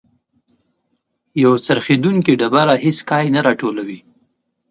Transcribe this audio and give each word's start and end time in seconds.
یو 1.43 1.53
څرخیدونکی 1.65 2.33
ډبره 2.41 2.75
هیڅ 2.85 2.99
کای 3.09 3.25
نه 3.35 3.41
راټولوي. 3.47 3.99